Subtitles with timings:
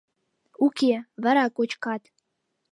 [0.65, 2.01] Уке, вара кочкат...